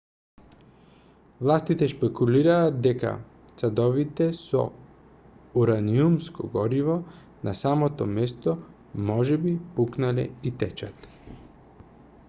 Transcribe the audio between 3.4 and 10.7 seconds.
садовите со ураниумско гориво на самото место можеби пукнале и